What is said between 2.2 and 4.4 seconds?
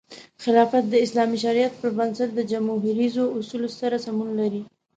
د جموهریزو اصولو سره سمون